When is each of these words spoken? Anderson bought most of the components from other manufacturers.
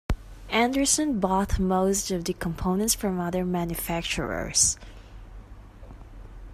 Anderson 0.49 1.19
bought 1.19 1.59
most 1.59 2.09
of 2.09 2.25
the 2.25 2.33
components 2.33 2.95
from 2.95 3.19
other 3.19 3.45
manufacturers. 3.45 4.75